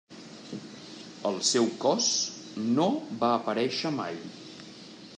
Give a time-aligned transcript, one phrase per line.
[1.31, 2.09] El seu cos
[2.79, 2.89] no
[3.23, 4.23] va aparèixer mai.